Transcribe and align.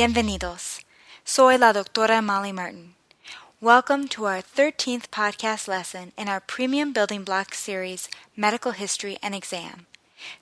Bienvenidos. 0.00 0.80
Soy 1.26 1.58
la 1.58 1.74
doctora 1.74 2.22
Molly 2.22 2.52
Martin. 2.52 2.94
Welcome 3.60 4.08
to 4.08 4.24
our 4.24 4.40
13th 4.40 5.10
podcast 5.10 5.68
lesson 5.68 6.12
in 6.16 6.26
our 6.26 6.40
premium 6.40 6.94
building 6.94 7.22
block 7.22 7.52
series, 7.52 8.08
Medical 8.34 8.72
History 8.72 9.18
and 9.22 9.34
Exam. 9.34 9.84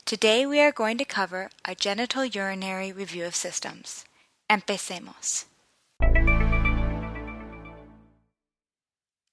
Today 0.04 0.46
we 0.46 0.60
are 0.60 0.70
going 0.70 0.96
to 0.98 1.04
cover 1.04 1.50
a 1.64 1.74
genitourinary 1.74 2.96
review 2.96 3.24
of 3.24 3.34
systems. 3.34 4.04
Empecemos. 4.48 5.46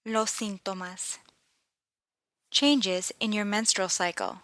Los 0.08 0.32
síntomas. 0.32 1.20
Changes 2.50 3.12
in 3.20 3.32
your 3.32 3.46
menstrual 3.46 3.90
cycle. 3.90 4.40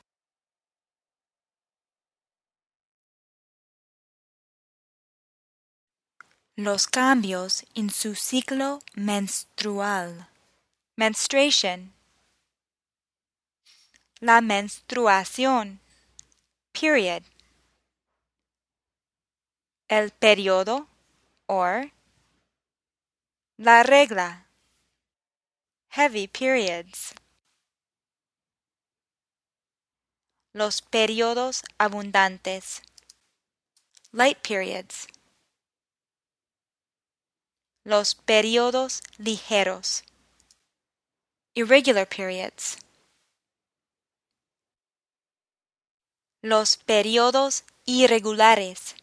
Los 6.58 6.88
cambios 6.88 7.66
en 7.76 7.90
su 7.90 8.14
ciclo 8.14 8.82
menstrual. 8.94 10.28
Menstruation. 10.98 11.94
La 14.20 14.41
menstruación. 14.41 15.80
Period. 16.74 17.24
El 19.88 20.12
periodo 20.12 20.88
or 21.48 21.91
la 23.58 23.84
regla. 23.84 24.46
Heavy 25.91 26.27
periods. 26.27 27.13
Los 30.54 30.82
periodos 30.82 31.63
abundantes. 31.77 32.82
Light 34.12 34.38
periods. 34.41 35.08
Los 37.84 38.13
periodos 38.13 39.01
ligeros. 39.18 40.04
Irregular 41.55 42.07
periods. 42.07 42.77
Los 46.43 46.77
periodos 46.77 47.63
irregulares. 47.85 48.96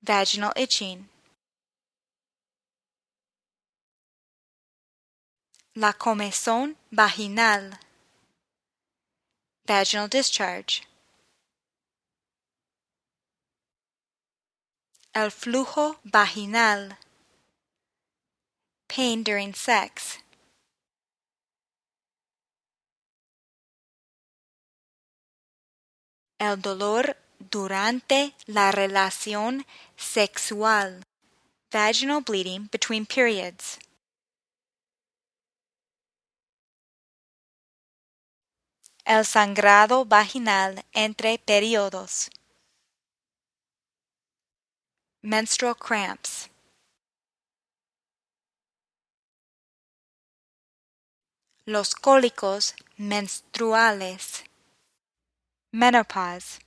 Vaginal 0.00 0.52
itching. 0.56 1.08
La 5.74 5.92
comezón 5.92 6.76
vaginal. 6.90 7.78
Vaginal 9.64 10.08
discharge. 10.08 10.91
El 15.14 15.30
flujo 15.30 16.00
vaginal. 16.04 16.96
Pain 18.88 19.22
during 19.22 19.54
sex. 19.54 20.20
El 26.38 26.62
dolor 26.62 27.18
durante 27.38 28.34
la 28.46 28.72
relación 28.72 29.66
sexual. 29.98 31.02
Vaginal 31.70 32.22
bleeding 32.22 32.70
between 32.72 33.04
periods. 33.04 33.78
El 39.04 39.26
sangrado 39.26 40.06
vaginal 40.06 40.86
entre 40.94 41.36
periodos. 41.38 42.30
Menstrual 45.24 45.76
cramps. 45.76 46.48
Los 51.64 51.94
cólicos 51.94 52.74
menstruales. 52.96 54.42
Menopause. 55.70 56.58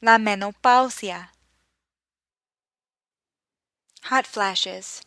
La 0.00 0.16
menopausia. 0.16 1.34
Hot 4.04 4.26
flashes. 4.26 5.02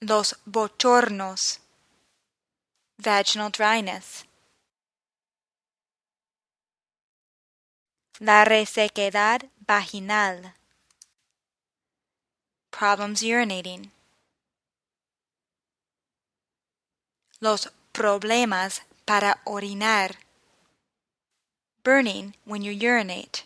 Los 0.00 0.36
bochornos. 0.46 1.58
Vaginal 2.96 3.50
dryness. 3.50 4.24
La 8.24 8.44
resequedad 8.44 9.50
vaginal. 9.66 10.54
Problems 12.70 13.20
urinating. 13.20 13.90
Los 17.40 17.72
problemas 17.90 18.82
para 19.04 19.40
orinar. 19.44 20.20
Burning 21.82 22.36
when 22.44 22.62
you 22.62 22.70
urinate. 22.70 23.44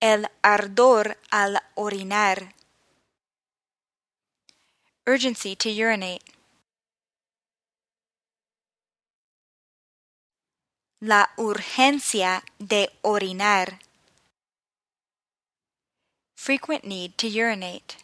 El 0.00 0.26
ardor 0.42 1.16
al 1.30 1.62
orinar. 1.76 2.56
Urgency 5.06 5.54
to 5.54 5.68
urinate. 5.70 6.35
La 11.00 11.28
urgencia 11.36 12.42
de 12.58 12.88
orinar. 13.02 13.80
Frequent 16.38 16.84
need 16.84 17.18
to 17.18 17.26
urinate. 17.26 17.96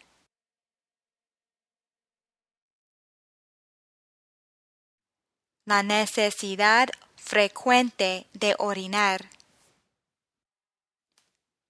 La 5.65 5.83
necesidad 5.83 6.91
frecuente 7.17 8.27
de 8.35 8.55
orinar. 8.59 9.31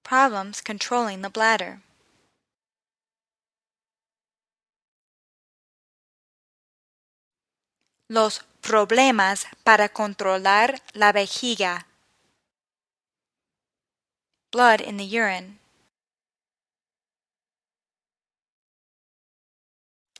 Problems 0.03 0.61
controlling 0.61 1.23
the 1.23 1.29
bladder. 1.29 1.83
Los 8.09 8.41
problemas 8.63 9.47
para 9.65 9.89
controlar 9.89 10.81
la 10.95 11.13
vejiga. 11.13 11.87
Blood 14.53 14.81
in 14.81 14.97
the 14.97 15.05
urine. 15.05 15.59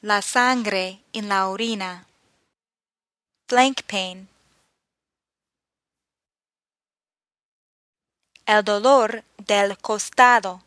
La 0.01 0.21
sangre 0.21 1.01
en 1.13 1.29
la 1.29 1.49
orina. 1.49 2.07
Flank 3.49 3.85
pain. 3.87 4.29
El 8.45 8.65
dolor 8.65 9.23
del 9.39 9.79
costado. 9.79 10.63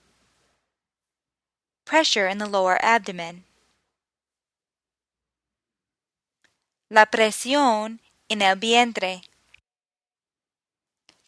Pressure 1.84 2.30
in 2.32 2.38
the 2.38 2.48
lower 2.48 2.78
abdomen. 2.82 3.44
La 6.88 7.08
presión 7.08 8.00
en 8.30 8.44
el 8.44 8.60
vientre. 8.60 9.24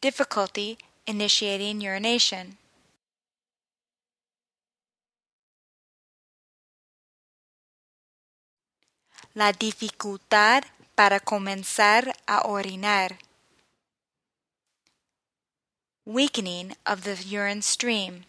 Difficulty 0.01 0.77
initiating 1.07 1.79
urination. 1.81 2.59
La 9.33 9.51
dificultad 9.51 10.63
para 10.93 11.19
comenzar 11.19 12.15
a 12.27 12.47
orinar. 12.47 13.17
Weakening 16.05 16.75
of 16.85 17.01
the 17.01 17.15
urine 17.15 17.63
stream. 17.63 18.25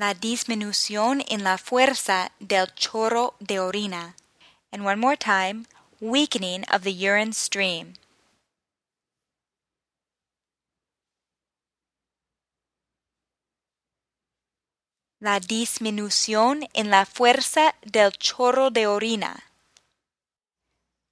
La 0.00 0.14
disminución 0.14 1.22
en 1.28 1.44
la 1.44 1.58
fuerza 1.58 2.32
del 2.40 2.68
chorro 2.74 3.34
de 3.38 3.60
orina. 3.60 4.14
And 4.72 4.82
one 4.82 4.98
more 4.98 5.14
time, 5.14 5.66
weakening 6.00 6.64
of 6.72 6.84
the 6.84 6.90
urine 6.90 7.34
stream. 7.34 7.92
La 15.20 15.38
disminución 15.38 16.66
en 16.72 16.88
la 16.88 17.04
fuerza 17.04 17.74
del 17.84 18.12
chorro 18.12 18.70
de 18.70 18.86
orina. 18.86 19.50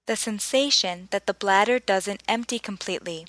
The 0.07 0.17
sensation 0.17 1.09
that 1.11 1.27
the 1.27 1.35
bladder 1.35 1.79
doesn't 1.79 2.23
empty 2.27 2.59
completely. 2.59 3.27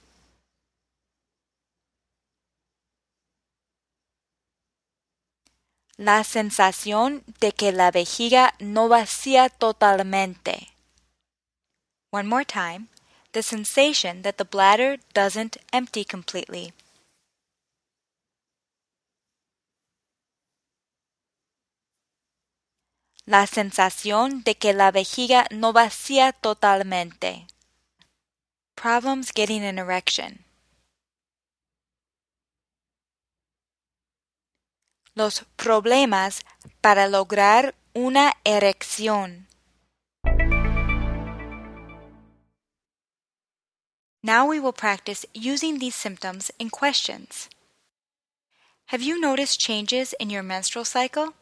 La 6.00 6.24
sensación 6.24 7.26
de 7.42 7.52
que 7.52 7.74
la 7.74 7.92
vejiga 7.92 8.54
no 8.60 8.88
vacía 8.88 9.50
totalmente. 9.50 10.70
One 12.10 12.26
more 12.26 12.46
time. 12.46 12.88
The 13.34 13.44
sensation 13.44 14.22
that 14.22 14.38
the 14.38 14.46
bladder 14.46 15.02
doesn't 15.14 15.58
empty 15.74 16.06
completely. 16.06 16.72
La 23.26 23.46
sensación 23.46 24.44
de 24.46 24.56
que 24.56 24.72
la 24.72 24.92
vejiga 24.92 25.48
no 25.52 25.74
vacía 25.74 26.32
totalmente. 26.32 27.46
Problems 28.76 29.34
getting 29.36 29.66
an 29.66 29.78
erection. 29.78 30.46
Los 35.20 35.44
problemas 35.58 36.46
para 36.80 37.10
lograr 37.10 37.76
una 37.94 38.38
erección. 38.46 39.48
Now 44.24 44.46
we 44.46 44.62
will 44.62 44.72
practice 44.72 45.26
using 45.34 45.80
these 45.80 45.94
symptoms 45.94 46.54
in 46.58 46.70
questions. 46.70 47.50
Have 48.94 49.04
you 49.04 49.20
noticed 49.20 49.60
changes 49.60 50.16
in 50.22 50.30
your 50.30 50.42
menstrual 50.42 50.86
cycle? 50.86 51.34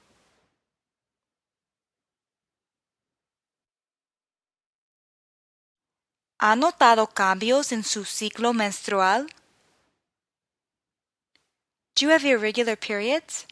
¿Ha 6.39 6.56
notado 6.56 7.06
cambios 7.13 7.71
en 7.71 7.83
su 7.83 8.06
ciclo 8.06 8.53
menstrual? 8.56 9.27
Do 11.95 12.07
you 12.07 12.09
have 12.09 12.25
irregular 12.25 12.75
periods? 12.75 13.45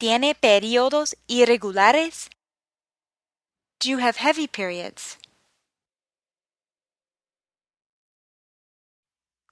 ¿Tiene 0.00 0.34
periodos 0.34 1.14
irregulares? 1.26 2.30
Do 3.80 3.90
you 3.90 3.98
have 3.98 4.16
heavy 4.16 4.48
periods? 4.48 5.18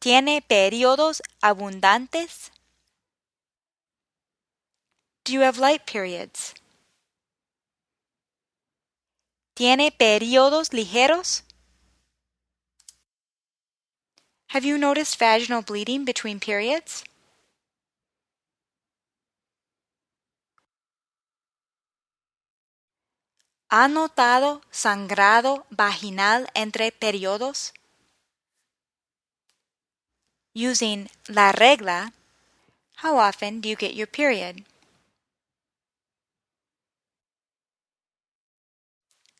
¿Tiene 0.00 0.40
periodos 0.40 1.20
abundantes? 1.42 2.50
Do 5.26 5.34
you 5.34 5.42
have 5.42 5.58
light 5.58 5.84
periods? 5.84 6.54
¿Tiene 9.54 9.90
periodos 9.92 10.72
ligeros? 10.72 11.42
Have 14.52 14.64
you 14.64 14.78
noticed 14.78 15.18
vaginal 15.18 15.60
bleeding 15.60 16.06
between 16.06 16.40
periods? 16.40 17.04
¿Ha 23.70 23.86
notado 23.86 24.62
sangrado 24.70 25.66
vaginal 25.68 26.48
entre 26.54 26.90
periodos? 26.90 27.74
Using 30.54 31.10
la 31.26 31.52
regla, 31.52 32.14
how 33.02 33.18
often 33.18 33.60
do 33.60 33.68
you 33.68 33.76
get 33.76 33.92
your 33.92 34.08
period? 34.08 34.64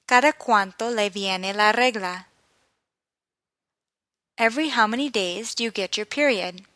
¿Cada 0.04 0.34
cuánto 0.34 0.90
le 0.90 1.08
viene 1.08 1.54
la 1.54 1.72
regla? 1.72 2.28
Every 4.36 4.68
how 4.68 4.86
many 4.86 5.08
days 5.08 5.54
do 5.54 5.64
you 5.64 5.72
get 5.72 5.96
your 5.96 6.06
period? 6.06 6.66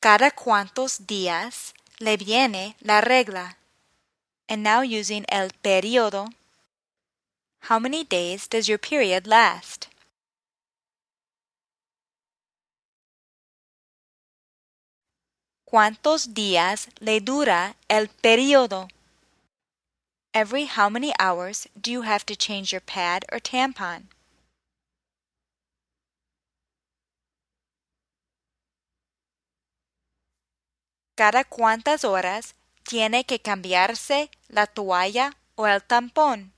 ¿Cada 0.00 0.32
cuántos 0.32 1.06
días 1.06 1.72
le 2.00 2.16
viene 2.16 2.76
la 2.82 3.00
regla? 3.00 3.56
And 4.48 4.62
now 4.62 4.82
using 4.82 5.24
el 5.28 5.50
periodo, 5.62 6.28
how 7.68 7.78
many 7.78 8.04
days 8.04 8.46
does 8.46 8.68
your 8.68 8.78
period 8.78 9.26
last? 9.26 9.88
¿Cuántos 15.66 16.34
días 16.34 16.88
le 17.00 17.20
dura 17.20 17.74
el 17.88 18.08
periodo? 18.08 18.88
Every 20.32 20.66
how 20.66 20.88
many 20.88 21.12
hours 21.18 21.66
do 21.80 21.90
you 21.90 22.02
have 22.02 22.24
to 22.26 22.36
change 22.36 22.70
your 22.72 22.80
pad 22.80 23.24
or 23.32 23.38
tampon? 23.40 24.08
¿Cada 31.14 31.44
cuántas 31.44 32.04
horas 32.04 32.54
tiene 32.82 33.24
que 33.24 33.40
cambiarse 33.40 34.30
la 34.48 34.66
toalla 34.66 35.36
o 35.54 35.66
el 35.66 35.82
tampón? 35.82 36.52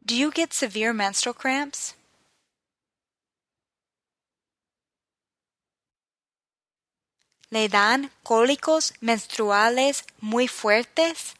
Do 0.00 0.14
you 0.14 0.30
get 0.32 0.52
severe 0.52 0.92
menstrual 0.92 1.34
cramps? 1.34 1.94
le 7.52 7.68
dan 7.68 8.10
cólicos 8.22 8.94
menstruales 9.02 10.04
muy 10.20 10.48
fuertes? 10.48 11.34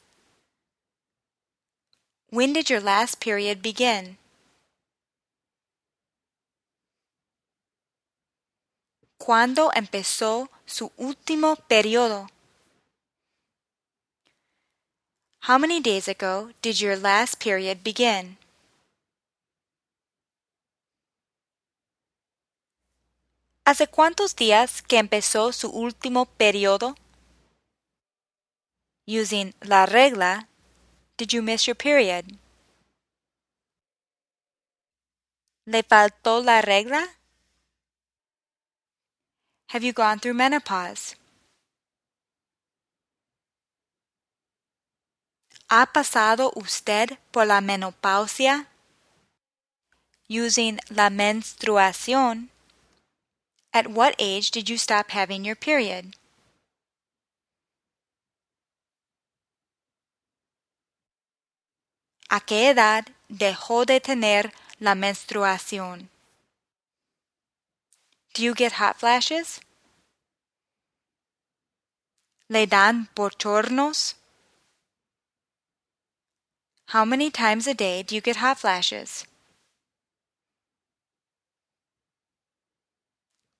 When 2.30 2.52
did 2.52 2.68
your 2.68 2.82
last 2.82 3.18
period 3.18 3.62
begin? 3.62 4.18
¿Cuándo 9.24 9.70
empezó 9.72 10.50
su 10.66 10.90
último 10.96 11.54
periodo? 11.54 12.26
How 15.46 15.60
many 15.60 15.80
days 15.80 16.08
ago 16.08 16.50
did 16.60 16.80
your 16.80 16.96
last 16.98 17.40
period 17.40 17.84
begin? 17.84 18.36
¿Hace 23.64 23.86
cuántos 23.86 24.34
días 24.34 24.82
que 24.82 24.98
empezó 24.98 25.52
su 25.52 25.70
último 25.70 26.26
periodo? 26.26 26.96
Using 29.06 29.55
la 29.60 29.86
regla, 29.86 30.48
did 31.17 31.29
you 31.29 31.43
miss 31.43 31.67
your 31.67 31.76
period? 31.76 32.24
¿Le 35.64 35.84
faltó 35.84 36.43
la 36.43 36.60
regla? 36.60 37.21
Have 39.72 39.82
you 39.82 39.94
gone 39.94 40.19
through 40.19 40.34
menopause? 40.34 41.17
¿Ha 45.70 45.86
pasado 45.86 46.52
usted 46.55 47.17
por 47.32 47.46
la 47.46 47.62
menopausia? 47.62 48.67
Using 50.29 50.79
la 50.91 51.08
menstruación, 51.08 52.50
at 53.72 53.86
what 53.88 54.14
age 54.19 54.50
did 54.50 54.69
you 54.69 54.76
stop 54.76 55.12
having 55.12 55.43
your 55.43 55.56
period? 55.56 56.17
¿A 62.29 62.41
qué 62.41 62.69
edad 62.69 63.06
dejó 63.31 63.86
de 63.86 64.00
tener 64.00 64.52
la 64.79 64.94
menstruación? 64.94 66.11
Do 68.34 68.43
you 68.43 68.55
get 68.55 68.72
hot 68.72 68.98
flashes? 68.98 69.60
¿Le 72.48 72.67
dan 72.67 73.08
bochornos? 73.15 74.15
How 76.89 77.05
many 77.05 77.31
times 77.31 77.67
a 77.67 77.74
day 77.74 78.03
do 78.03 78.15
you 78.15 78.22
get 78.22 78.36
hot 78.36 78.58
flashes? 78.58 79.27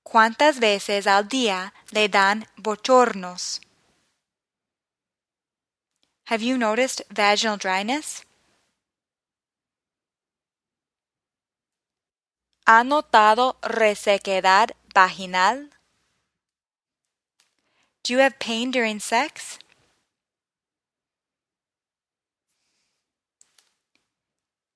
¿Cuántas 0.03 0.59
veces 0.59 1.07
al 1.07 1.27
día 1.27 1.73
le 1.91 2.07
dan 2.07 2.45
bochornos? 2.57 3.61
Have 6.25 6.41
you 6.41 6.57
noticed 6.57 7.01
vaginal 7.11 7.57
dryness? 7.57 8.23
¿Ha 12.65 12.85
notado 12.85 13.57
resequedad 13.61 14.69
vaginal? 14.93 15.69
Do 18.03 18.13
you 18.13 18.19
have 18.19 18.39
pain 18.39 18.71
during 18.71 19.01
sex? 19.01 19.59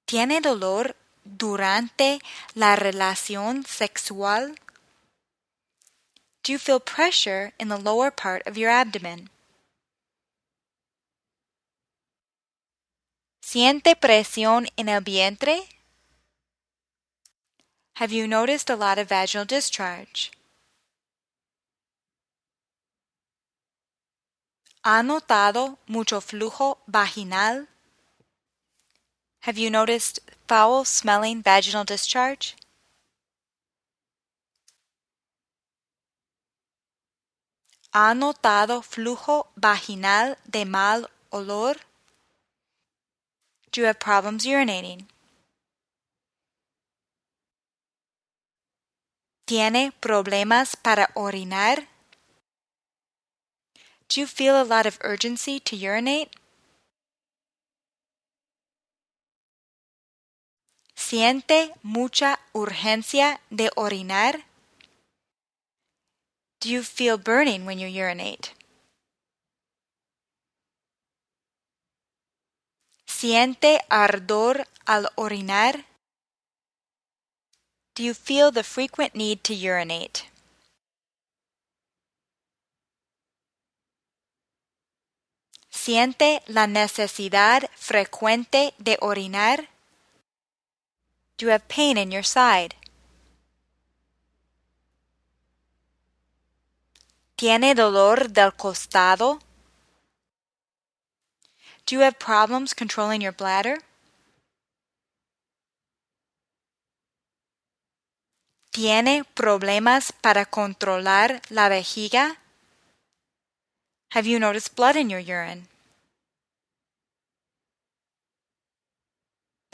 ¿Tiene 0.06 0.42
dolor 0.42 0.98
durante 1.24 2.20
la 2.56 2.76
relación 2.76 3.66
sexual? 3.66 4.60
Do 6.44 6.52
you 6.52 6.60
feel 6.60 6.82
pressure 6.82 7.54
in 7.58 7.70
the 7.70 7.78
lower 7.78 8.12
part 8.12 8.46
of 8.46 8.58
your 8.58 8.70
abdomen? 8.70 9.30
¿Siente 13.42 13.96
presión 13.96 14.68
en 14.76 14.90
el 14.90 15.02
vientre? 15.02 15.77
Have 18.00 18.12
you 18.12 18.28
noticed 18.28 18.70
a 18.70 18.76
lot 18.76 19.00
of 19.00 19.10
vaginal 19.10 19.44
discharge? 19.44 20.30
¿Ha 24.84 25.02
notado 25.02 25.80
mucho 25.88 26.22
flujo 26.22 26.78
vaginal? 26.88 27.66
Have 29.40 29.58
you 29.58 29.72
noticed 29.72 30.20
foul 30.48 30.86
smelling 30.86 31.42
vaginal 31.42 31.86
discharge? 31.86 32.56
¿Ha 37.96 38.14
notado 38.14 38.84
flujo 38.84 39.48
vaginal 39.60 40.38
de 40.48 40.66
mal 40.66 41.10
olor? 41.32 41.78
Do 43.72 43.82
you 43.82 43.88
have 43.88 44.00
problems 44.00 44.46
urinating? 44.46 45.08
¿Tiene 49.48 49.94
problemas 50.02 50.76
para 50.76 51.10
orinar? 51.14 51.88
Do 54.10 54.20
you 54.20 54.28
feel 54.28 54.58
a 54.58 54.66
lot 54.66 54.86
of 54.86 55.00
urgency 55.06 55.62
to 55.62 55.78
urinate? 55.78 56.32
¿Siente 60.96 61.74
mucha 61.82 62.42
urgencia 62.52 63.40
de 63.50 63.72
orinar? 63.78 64.44
Do 66.60 66.68
you 66.68 66.84
feel 66.84 67.16
burning 67.18 67.66
when 67.66 67.80
you 67.80 67.88
urinate? 67.88 68.50
¿Siente 73.06 73.80
ardor 73.90 74.68
al 74.86 75.08
orinar? 75.16 75.86
Do 77.98 78.04
you 78.04 78.14
feel 78.14 78.52
the 78.52 78.62
frequent 78.62 79.16
need 79.16 79.44
to 79.46 79.56
urinate? 79.56 80.30
¿Siente 85.72 86.44
la 86.46 86.68
necesidad 86.68 87.68
frecuente 87.76 88.76
de 88.78 89.00
orinar? 89.02 89.70
Do 91.38 91.48
you 91.48 91.52
have 91.52 91.68
pain 91.68 91.98
in 91.98 92.12
your 92.12 92.22
side? 92.22 92.76
¿Tiene 97.36 97.74
dolor 97.74 98.30
del 98.32 98.52
costado? 98.52 99.40
Do 101.88 101.96
you 101.96 102.02
have 102.02 102.20
problems 102.20 102.76
controlling 102.76 103.22
your 103.22 103.34
bladder? 103.34 103.87
¿Tiene 108.78 109.24
problemas 109.34 110.12
para 110.12 110.46
controlar 110.46 111.42
la 111.50 111.68
vejiga? 111.68 112.38
Have 114.12 114.30
you 114.30 114.40
noticed 114.40 114.76
blood 114.76 114.96
in 114.96 115.10
your 115.10 115.20
urine? 115.20 115.68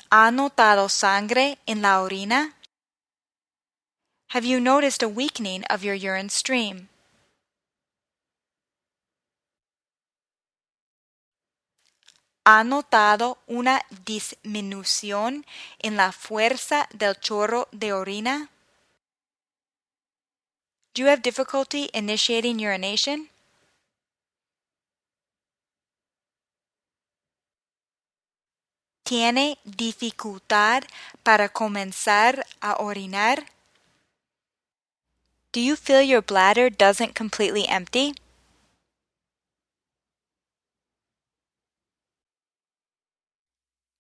¿Ha 0.10 0.32
notado 0.32 0.88
sangre 0.88 1.58
en 1.66 1.82
la 1.82 2.02
orina? 2.02 2.56
Have 4.30 4.48
you 4.48 4.62
noticed 4.62 5.04
a 5.04 5.10
weakening 5.10 5.66
of 5.70 5.84
your 5.84 5.96
urine 5.96 6.30
stream? 6.30 6.88
¿Ha 12.46 12.64
notado 12.64 13.38
una 13.48 13.82
disminución 14.06 15.46
en 15.80 15.98
la 15.98 16.14
fuerza 16.14 16.88
del 16.94 17.20
chorro 17.20 17.68
de 17.74 17.92
orina? 17.92 18.50
Do 20.94 21.02
you 21.02 21.08
have 21.08 21.24
difficulty 21.24 21.90
initiating 21.92 22.60
urination? 22.60 23.30
¿Tiene 29.04 29.58
dificultad 29.66 30.84
para 31.24 31.50
comenzar 31.50 32.46
a 32.62 32.76
orinar? 32.76 33.46
Do 35.52 35.60
you 35.60 35.76
feel 35.76 36.02
your 36.04 36.22
bladder 36.22 36.70
doesn't 36.70 37.16
completely 37.16 37.66
empty? 37.68 38.14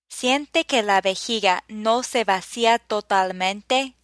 ¿Siente 0.09 0.65
que 0.65 0.83
la 0.83 1.01
vejiga 1.01 1.63
no 1.67 2.03
se 2.03 2.23
vacía 2.23 2.77
totalmente? 2.77 3.95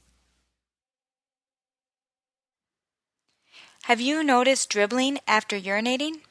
Have 3.90 4.00
you 4.00 4.24
noticed 4.24 4.70
dribbling 4.70 5.18
after 5.26 5.58
urinating? 5.58 6.22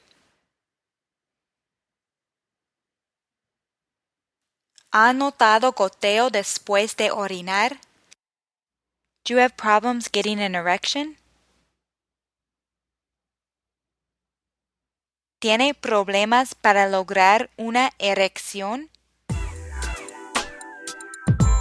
¿Ha 4.92 5.12
notado 5.12 5.72
goteo 5.72 6.30
después 6.30 6.94
de 6.94 7.10
orinar? 7.10 7.80
Do 9.24 9.34
you 9.34 9.38
have 9.40 9.56
problems 9.56 10.08
getting 10.08 10.38
an 10.38 10.54
erection? 10.54 11.16
¿Tiene 15.40 15.74
problemas 15.74 16.54
para 16.54 16.88
lograr 16.88 17.50
una 17.56 17.90
erección? 17.98 18.88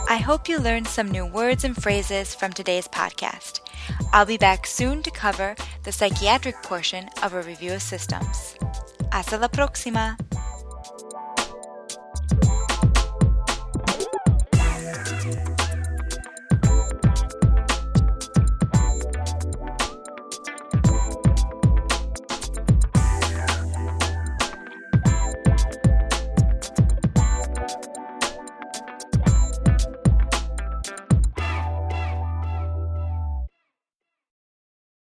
I 0.09 0.17
hope 0.17 0.47
you 0.47 0.57
learned 0.57 0.87
some 0.87 1.11
new 1.11 1.25
words 1.25 1.65
and 1.65 1.75
phrases 1.75 2.33
from 2.33 2.53
today's 2.53 2.87
podcast. 2.87 3.59
I'll 4.13 4.25
be 4.25 4.37
back 4.37 4.65
soon 4.65 5.03
to 5.03 5.11
cover 5.11 5.53
the 5.83 5.91
psychiatric 5.91 6.63
portion 6.63 7.09
of 7.23 7.33
a 7.33 7.41
review 7.41 7.73
of 7.73 7.81
systems. 7.81 8.55
Hasta 9.11 9.37
la 9.37 9.49
próxima! 9.49 10.17